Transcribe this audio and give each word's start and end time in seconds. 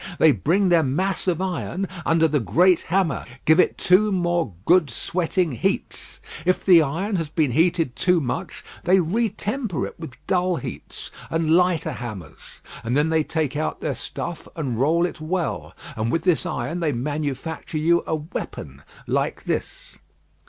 They 0.17 0.31
bring 0.31 0.69
their 0.69 0.81
mass 0.81 1.27
of 1.27 1.39
iron 1.41 1.87
under 2.07 2.27
the 2.27 2.39
great 2.39 2.81
hammer; 2.81 3.23
give 3.45 3.59
it 3.59 3.77
two 3.77 4.11
more 4.11 4.55
good 4.65 4.89
sweating 4.89 5.51
heats. 5.51 6.19
If 6.43 6.65
the 6.65 6.81
iron 6.81 7.17
has 7.17 7.29
been 7.29 7.51
heated 7.51 7.95
too 7.95 8.19
much, 8.19 8.65
they 8.83 8.99
re 8.99 9.29
temper 9.29 9.85
it 9.85 9.99
with 9.99 10.15
dull 10.25 10.55
heats, 10.55 11.11
and 11.29 11.51
lighter 11.55 11.91
hammers. 11.93 12.61
And 12.83 12.97
then 12.97 13.09
they 13.09 13.23
take 13.23 13.55
out 13.55 13.81
their 13.81 13.93
stuff 13.93 14.47
and 14.55 14.79
roll 14.79 15.05
it 15.05 15.21
well; 15.21 15.75
and 15.95 16.11
with 16.11 16.23
this 16.23 16.47
iron 16.47 16.79
they 16.79 16.91
manufacture 16.93 17.77
you 17.77 18.03
a 18.07 18.15
weapon 18.15 18.81
like 19.05 19.43
this." 19.43 19.99